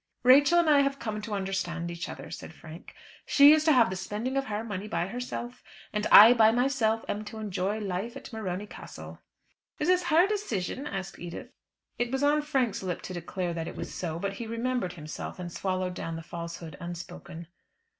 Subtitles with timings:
[0.23, 2.95] "Rachel and I have come to understand each other," said Frank.
[3.23, 5.61] "She is to have the spending of her money by herself,
[5.93, 9.19] and I by myself am to enjoy life at Morony Castle."
[9.77, 11.51] "Is this her decision?" asked Edith.
[11.99, 15.37] It was on Frank's lips to declare that it was so; but he remembered himself,
[15.37, 17.45] and swallowed down the falsehood unspoken.